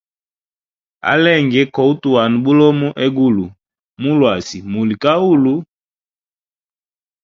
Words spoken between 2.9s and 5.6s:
egulu, mulwasi muli kahulu.